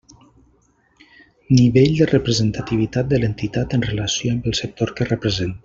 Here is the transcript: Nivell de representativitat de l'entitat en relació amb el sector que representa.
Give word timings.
Nivell 1.51 1.93
de 1.99 2.07
representativitat 2.13 3.13
de 3.13 3.21
l'entitat 3.23 3.77
en 3.79 3.87
relació 3.91 4.35
amb 4.37 4.51
el 4.53 4.61
sector 4.65 4.97
que 5.01 5.11
representa. 5.15 5.59